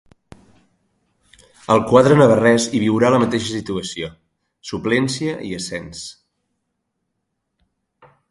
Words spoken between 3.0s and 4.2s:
la mateixa situació: